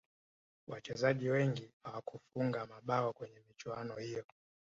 wachezaji 0.67 1.29
wengi 1.29 1.71
hawakufunga 1.83 2.65
mabao 2.65 3.13
kwenye 3.13 3.39
michuano 3.49 3.95
hiyo 3.95 4.25